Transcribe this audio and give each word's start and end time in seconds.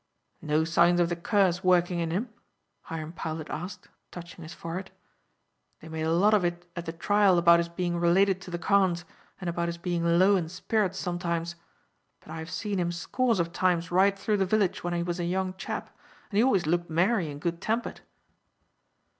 "No 0.41 0.63
signs 0.63 0.99
of 0.99 1.09
the 1.09 1.15
curse 1.15 1.63
working 1.63 1.99
in 1.99 2.09
him?" 2.09 2.29
Hiram 2.85 3.13
Powlett 3.13 3.51
asked, 3.51 3.87
touching 4.09 4.41
his 4.41 4.51
forehead. 4.51 4.89
"They 5.79 5.89
made 5.89 6.07
a 6.07 6.11
lot 6.11 6.33
of 6.33 6.43
it 6.43 6.65
at 6.75 6.87
the 6.87 6.91
trial 6.91 7.37
about 7.37 7.59
his 7.59 7.69
being 7.69 7.99
related 7.99 8.41
to 8.41 8.49
the 8.49 8.57
Carnes, 8.57 9.05
and 9.39 9.47
about 9.47 9.67
his 9.67 9.77
being 9.77 10.17
low 10.17 10.35
in 10.37 10.49
spirits 10.49 10.97
sometimes; 10.97 11.53
but 12.19 12.31
I 12.31 12.39
have 12.39 12.49
seen 12.49 12.79
him 12.79 12.91
scores 12.91 13.39
of 13.39 13.53
times 13.53 13.91
ride 13.91 14.17
through 14.17 14.37
the 14.37 14.43
village 14.47 14.83
when 14.83 14.95
he 14.95 15.03
was 15.03 15.19
a 15.19 15.25
young 15.25 15.53
chap, 15.53 15.95
and 16.31 16.37
he 16.39 16.43
always 16.43 16.65
looked 16.65 16.89
merry 16.89 17.29
and 17.29 17.39
good 17.39 17.61
tempered." 17.61 18.01